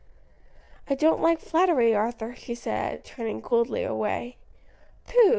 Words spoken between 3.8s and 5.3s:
away. "Pooh!